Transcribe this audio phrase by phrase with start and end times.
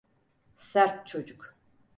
[0.55, 1.55] Sert çocuk.